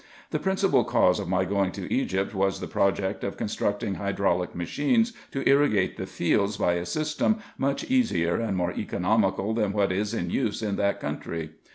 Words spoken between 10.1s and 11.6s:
in use in that country.